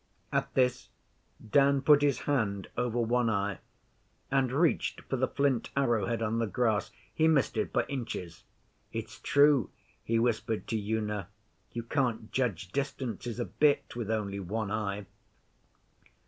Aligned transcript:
At 0.31 0.51
this 0.55 0.89
Dan 1.47 1.83
put 1.83 2.01
his 2.01 2.21
hand 2.21 2.69
over 2.75 2.97
one 2.99 3.29
eye, 3.29 3.59
and 4.31 4.51
reached 4.51 5.01
for 5.01 5.15
the 5.15 5.27
flint 5.27 5.69
arrow 5.77 6.07
head 6.07 6.23
on 6.23 6.39
the 6.39 6.47
grass. 6.47 6.89
He 7.13 7.27
missed 7.27 7.55
it 7.55 7.71
by 7.71 7.85
inches. 7.85 8.43
'It's 8.91 9.19
true,' 9.19 9.69
he 10.03 10.17
whispered 10.17 10.65
to 10.69 10.75
Una. 10.75 11.27
'You 11.71 11.83
can't 11.83 12.31
judge 12.31 12.71
distances 12.71 13.39
a 13.39 13.45
bit 13.45 13.95
with 13.95 14.09
only 14.09 14.39
one 14.39 14.71
eye. 14.71 15.05